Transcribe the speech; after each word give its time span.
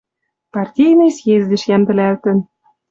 Партийный 0.53 1.11
съездеш 1.17 1.63
йӓмдӹлӓлтӹн. 1.69 2.37